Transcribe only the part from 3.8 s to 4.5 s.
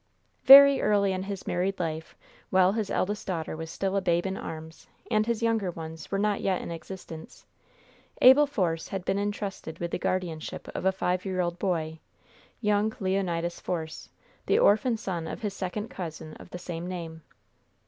a babe in